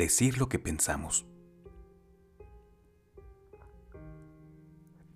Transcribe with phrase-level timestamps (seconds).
[0.00, 1.26] decir lo que pensamos.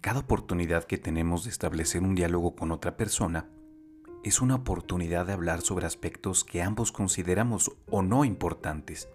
[0.00, 3.48] Cada oportunidad que tenemos de establecer un diálogo con otra persona
[4.24, 9.08] es una oportunidad de hablar sobre aspectos que ambos consideramos o no importantes,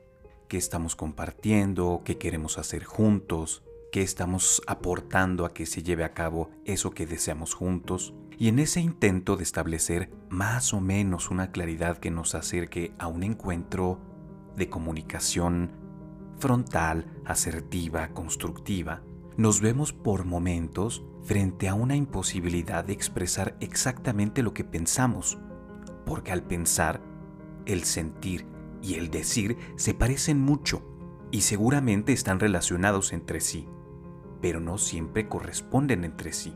[0.47, 3.61] que estamos compartiendo, que queremos hacer juntos,
[3.91, 8.59] que estamos aportando a que se lleve a cabo eso que deseamos juntos, y en
[8.59, 13.99] ese intento de establecer más o menos una claridad que nos acerque a un encuentro
[14.57, 15.71] de comunicación
[16.39, 19.01] frontal, asertiva, constructiva,
[19.37, 25.37] nos vemos por momentos frente a una imposibilidad de expresar exactamente lo que pensamos,
[26.05, 27.01] porque al pensar,
[27.65, 28.45] el sentir
[28.81, 30.81] y el decir se parecen mucho
[31.31, 33.67] y seguramente están relacionados entre sí,
[34.41, 36.53] pero no siempre corresponden entre sí.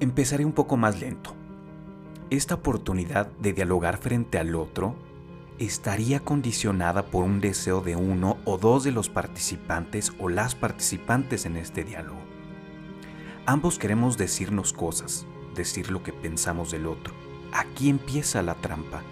[0.00, 1.34] Empezaré un poco más lento.
[2.28, 4.96] Esta oportunidad de dialogar frente al otro
[5.58, 11.46] estaría condicionada por un deseo de uno o dos de los participantes o las participantes
[11.46, 12.20] en este diálogo.
[13.46, 17.14] Ambos queremos decirnos cosas, decir lo que pensamos del otro.
[17.52, 19.02] Aquí empieza la trampa.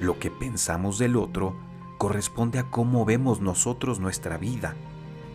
[0.00, 1.54] Lo que pensamos del otro
[1.98, 4.74] corresponde a cómo vemos nosotros nuestra vida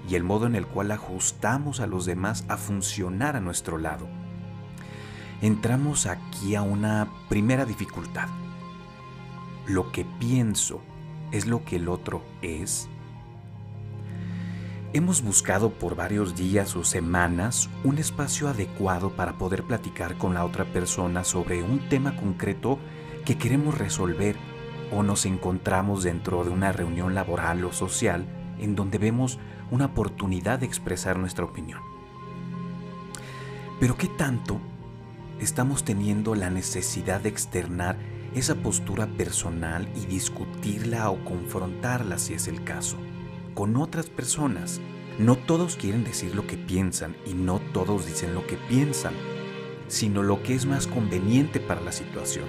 [0.09, 4.09] y el modo en el cual ajustamos a los demás a funcionar a nuestro lado.
[5.41, 8.27] Entramos aquí a una primera dificultad
[9.67, 10.81] lo que pienso
[11.31, 12.89] es lo que el otro es?
[14.93, 20.45] Hemos buscado por varios días o semanas un espacio adecuado para poder platicar con la
[20.45, 22.77] otra persona sobre un tema concreto
[23.25, 24.35] que queremos resolver
[24.91, 28.27] o nos encontramos dentro de una reunión laboral o social
[28.59, 29.39] en donde vemos
[29.71, 31.79] una oportunidad de expresar nuestra opinión.
[33.79, 34.59] Pero ¿qué tanto
[35.39, 37.97] estamos teniendo la necesidad de externar
[38.35, 42.97] esa postura personal y discutirla o confrontarla si es el caso,
[43.53, 44.81] con otras personas.
[45.19, 49.13] No todos quieren decir lo que piensan y no todos dicen lo que piensan,
[49.87, 52.45] sino lo que es más conveniente para la situación.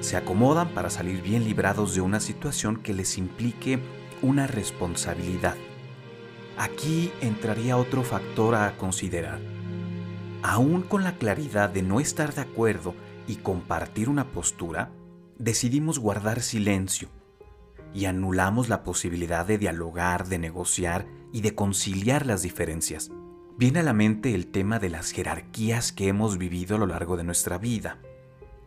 [0.00, 3.78] Se acomodan para salir bien librados de una situación que les implique
[4.20, 5.54] una responsabilidad.
[6.58, 9.38] Aquí entraría otro factor a considerar.
[10.42, 12.94] Aún con la claridad de no estar de acuerdo
[13.28, 14.90] y compartir una postura,
[15.42, 17.08] decidimos guardar silencio
[17.92, 23.10] y anulamos la posibilidad de dialogar, de negociar y de conciliar las diferencias.
[23.58, 27.16] Viene a la mente el tema de las jerarquías que hemos vivido a lo largo
[27.16, 27.98] de nuestra vida.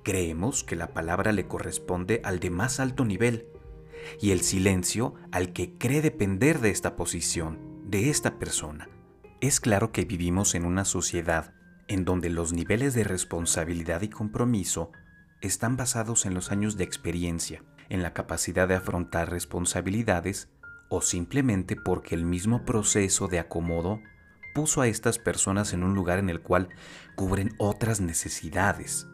[0.04, 3.48] Creemos que la palabra le corresponde al de más alto nivel
[4.20, 8.90] y el silencio al que cree depender de esta posición, de esta persona.
[9.40, 11.54] Es claro que vivimos en una sociedad
[11.88, 14.92] en donde los niveles de responsabilidad y compromiso
[15.46, 20.50] están basados en los años de experiencia, en la capacidad de afrontar responsabilidades
[20.90, 24.02] o simplemente porque el mismo proceso de acomodo
[24.54, 26.70] puso a estas personas en un lugar en el cual
[27.16, 29.08] cubren otras necesidades,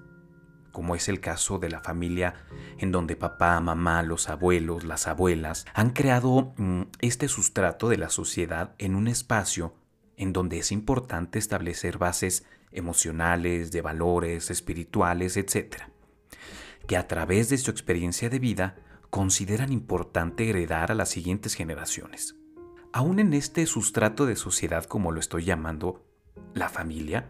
[0.71, 2.35] como es el caso de la familia
[2.77, 8.09] en donde papá, mamá, los abuelos, las abuelas han creado mm, este sustrato de la
[8.09, 9.75] sociedad en un espacio
[10.15, 15.91] en donde es importante establecer bases emocionales, de valores, espirituales, etc
[16.87, 18.75] que a través de su experiencia de vida
[19.09, 22.35] consideran importante heredar a las siguientes generaciones.
[22.93, 26.03] Aún en este sustrato de sociedad como lo estoy llamando,
[26.53, 27.29] la familia,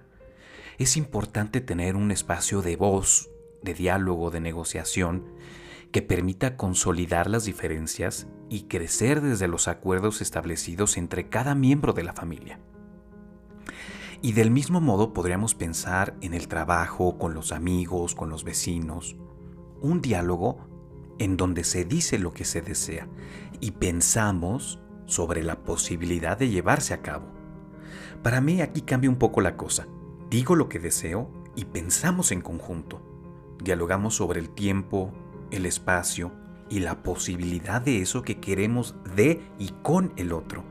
[0.77, 3.29] es importante tener un espacio de voz,
[3.61, 5.25] de diálogo, de negociación,
[5.91, 12.03] que permita consolidar las diferencias y crecer desde los acuerdos establecidos entre cada miembro de
[12.03, 12.59] la familia.
[14.23, 19.15] Y del mismo modo podríamos pensar en el trabajo, con los amigos, con los vecinos,
[19.81, 20.59] un diálogo
[21.17, 23.07] en donde se dice lo que se desea
[23.59, 27.25] y pensamos sobre la posibilidad de llevarse a cabo.
[28.21, 29.87] Para mí aquí cambia un poco la cosa.
[30.29, 33.01] Digo lo que deseo y pensamos en conjunto.
[33.63, 35.11] Dialogamos sobre el tiempo,
[35.49, 36.31] el espacio
[36.69, 40.63] y la posibilidad de eso que queremos de y con el otro,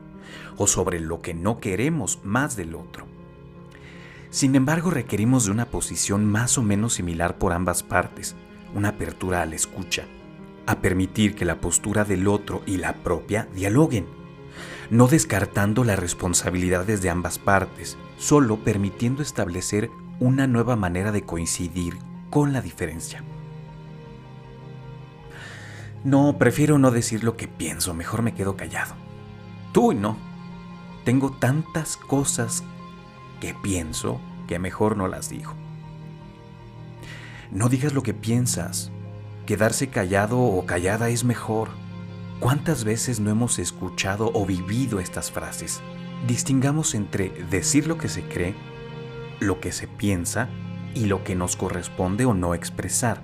[0.55, 3.20] o sobre lo que no queremos más del otro.
[4.31, 8.35] Sin embargo, requerimos de una posición más o menos similar por ambas partes,
[8.73, 10.05] una apertura a la escucha,
[10.65, 14.07] a permitir que la postura del otro y la propia dialoguen,
[14.89, 19.89] no descartando las responsabilidades de ambas partes, solo permitiendo establecer
[20.21, 21.97] una nueva manera de coincidir
[22.29, 23.25] con la diferencia.
[26.05, 28.95] No, prefiero no decir lo que pienso, mejor me quedo callado.
[29.73, 30.17] Tú no.
[31.03, 32.63] Tengo tantas cosas
[33.41, 35.53] que pienso que mejor no las digo.
[37.51, 38.91] No digas lo que piensas.
[39.45, 41.67] Quedarse callado o callada es mejor.
[42.39, 45.81] ¿Cuántas veces no hemos escuchado o vivido estas frases?
[46.27, 48.55] Distingamos entre decir lo que se cree,
[49.41, 50.47] lo que se piensa
[50.93, 53.21] y lo que nos corresponde o no expresar.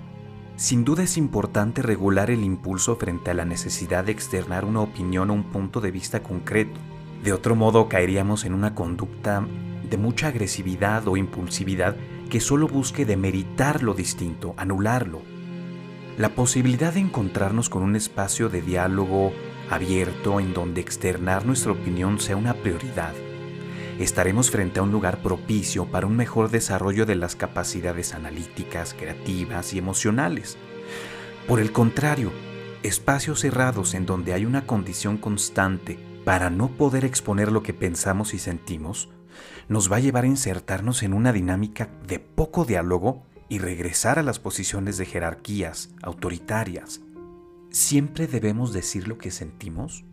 [0.56, 5.30] Sin duda es importante regular el impulso frente a la necesidad de externar una opinión
[5.30, 6.78] o un punto de vista concreto.
[7.22, 9.46] De otro modo caeríamos en una conducta
[9.90, 11.96] de mucha agresividad o impulsividad
[12.30, 15.22] que solo busque demeritar lo distinto, anularlo.
[16.18, 19.32] La posibilidad de encontrarnos con un espacio de diálogo
[19.70, 23.14] abierto en donde externar nuestra opinión sea una prioridad.
[23.98, 29.72] Estaremos frente a un lugar propicio para un mejor desarrollo de las capacidades analíticas, creativas
[29.74, 30.56] y emocionales.
[31.46, 32.32] Por el contrario,
[32.82, 38.34] espacios cerrados en donde hay una condición constante para no poder exponer lo que pensamos
[38.34, 39.08] y sentimos,
[39.68, 44.22] nos va a llevar a insertarnos en una dinámica de poco diálogo y regresar a
[44.22, 47.00] las posiciones de jerarquías autoritarias.
[47.70, 50.04] ¿Siempre debemos decir lo que sentimos?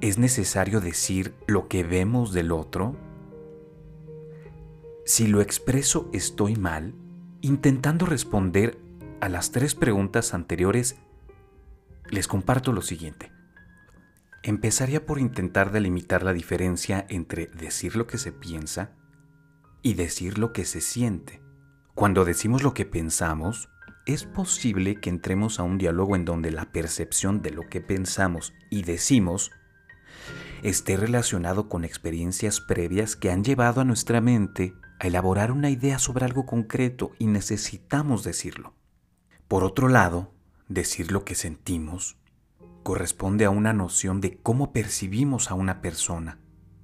[0.00, 2.96] ¿Es necesario decir lo que vemos del otro?
[5.04, 6.94] Si lo expreso estoy mal,
[7.40, 8.78] intentando responder
[9.20, 10.96] a las tres preguntas anteriores,
[12.10, 13.32] les comparto lo siguiente.
[14.44, 18.90] Empezaría por intentar delimitar la diferencia entre decir lo que se piensa
[19.82, 21.40] y decir lo que se siente.
[21.94, 23.68] Cuando decimos lo que pensamos,
[24.04, 28.52] es posible que entremos a un diálogo en donde la percepción de lo que pensamos
[28.68, 29.52] y decimos
[30.64, 36.00] esté relacionado con experiencias previas que han llevado a nuestra mente a elaborar una idea
[36.00, 38.74] sobre algo concreto y necesitamos decirlo.
[39.46, 40.32] Por otro lado,
[40.68, 42.16] decir lo que sentimos
[42.82, 46.38] corresponde a una noción de cómo percibimos a una persona,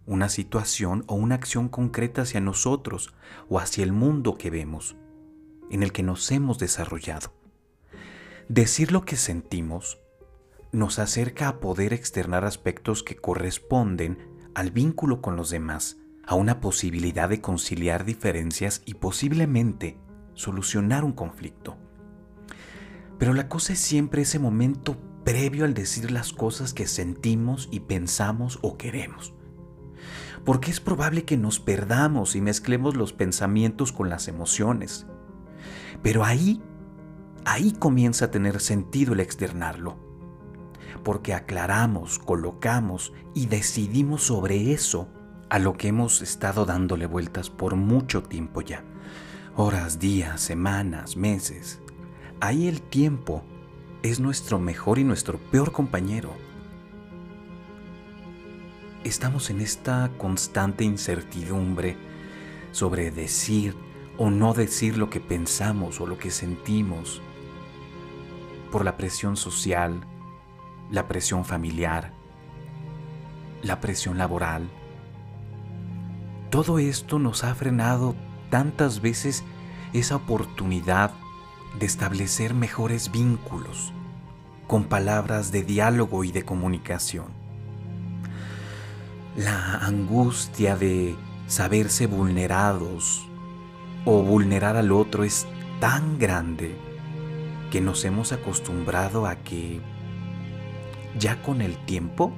[0.06, 3.14] una situación o una acción concreta hacia nosotros
[3.48, 4.96] o hacia el mundo que vemos,
[5.70, 7.32] en el que nos hemos desarrollado.
[8.48, 10.00] Decir lo que sentimos
[10.72, 14.18] nos acerca a poder externar aspectos que corresponden
[14.54, 19.98] al vínculo con los demás, a una posibilidad de conciliar diferencias y posiblemente
[20.34, 21.76] solucionar un conflicto.
[23.18, 24.96] Pero la cosa es siempre ese momento
[25.28, 29.34] previo al decir las cosas que sentimos y pensamos o queremos.
[30.46, 35.06] Porque es probable que nos perdamos y mezclemos los pensamientos con las emociones.
[36.02, 36.62] Pero ahí,
[37.44, 39.98] ahí comienza a tener sentido el externarlo.
[41.04, 45.10] Porque aclaramos, colocamos y decidimos sobre eso
[45.50, 48.82] a lo que hemos estado dándole vueltas por mucho tiempo ya.
[49.56, 51.80] Horas, días, semanas, meses.
[52.40, 53.44] Ahí el tiempo
[54.02, 56.32] es nuestro mejor y nuestro peor compañero.
[59.04, 61.96] Estamos en esta constante incertidumbre
[62.72, 63.74] sobre decir
[64.16, 67.22] o no decir lo que pensamos o lo que sentimos
[68.70, 70.00] por la presión social,
[70.90, 72.12] la presión familiar,
[73.62, 74.68] la presión laboral.
[76.50, 78.14] Todo esto nos ha frenado
[78.50, 79.44] tantas veces
[79.92, 81.12] esa oportunidad
[81.78, 83.92] de establecer mejores vínculos
[84.66, 87.26] con palabras de diálogo y de comunicación.
[89.36, 91.16] La angustia de
[91.46, 93.26] saberse vulnerados
[94.04, 95.46] o vulnerar al otro es
[95.80, 96.76] tan grande
[97.70, 99.80] que nos hemos acostumbrado a que
[101.18, 102.32] ya con el tiempo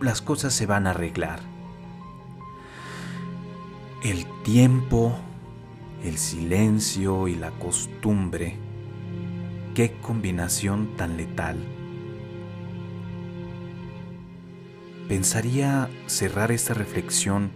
[0.00, 1.40] las cosas se van a arreglar.
[4.02, 5.16] El tiempo
[6.04, 8.56] el silencio y la costumbre.
[9.74, 11.56] Qué combinación tan letal.
[15.08, 17.50] Pensaría cerrar esta reflexión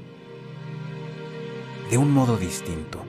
[1.91, 3.05] de un modo distinto.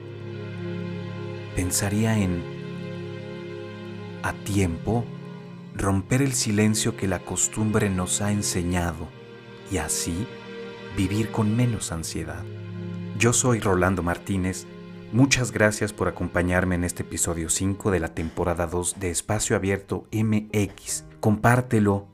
[1.54, 2.42] Pensaría en,
[4.22, 5.04] a tiempo,
[5.74, 9.08] romper el silencio que la costumbre nos ha enseñado
[9.70, 10.26] y así
[10.96, 12.42] vivir con menos ansiedad.
[13.18, 14.66] Yo soy Rolando Martínez
[15.12, 20.06] Muchas gracias por acompañarme en este episodio 5 de la temporada 2 de Espacio Abierto
[20.10, 21.04] MX.
[21.20, 22.08] Compártelo,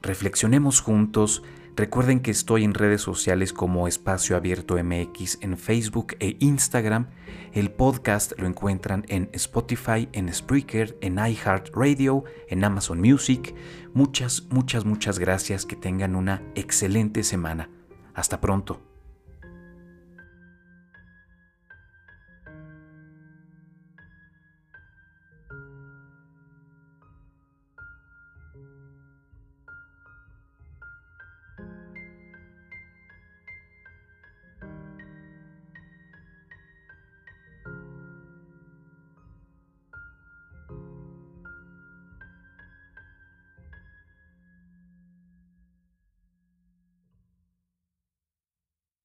[0.00, 1.42] reflexionemos juntos.
[1.76, 7.08] Recuerden que estoy en redes sociales como Espacio Abierto MX en Facebook e Instagram.
[7.52, 13.54] El podcast lo encuentran en Spotify, en Spreaker, en iHeartRadio, en Amazon Music.
[13.92, 15.66] Muchas, muchas, muchas gracias.
[15.66, 17.68] Que tengan una excelente semana.
[18.14, 18.89] Hasta pronto.